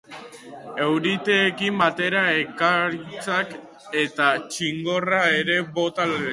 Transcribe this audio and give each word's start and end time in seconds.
Euriteekin 0.85 1.77
batera, 1.81 2.23
ekaitzak 2.45 3.55
eta 4.07 4.33
txingorra 4.49 5.25
ere 5.45 5.63
bota 5.81 6.13
lezake. 6.13 6.29